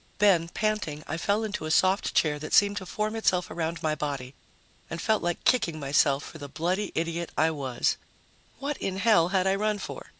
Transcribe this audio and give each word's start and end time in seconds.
Then, 0.17 0.47
panting, 0.49 1.03
I 1.07 1.15
fell 1.17 1.43
into 1.43 1.65
a 1.67 1.69
soft 1.69 2.15
chair 2.15 2.39
that 2.39 2.53
seemed 2.53 2.77
to 2.77 2.87
form 2.87 3.15
itself 3.15 3.51
around 3.51 3.83
my 3.83 3.93
body, 3.93 4.33
and 4.89 4.99
felt 4.99 5.21
like 5.21 5.43
kicking 5.43 5.79
myself 5.79 6.23
for 6.23 6.39
the 6.39 6.49
bloody 6.49 6.91
idiot 6.95 7.31
I 7.37 7.51
was. 7.51 7.97
What 8.57 8.77
in 8.77 8.97
hell 8.97 9.27
had 9.27 9.45
I 9.45 9.53
run 9.53 9.77
for? 9.77 10.07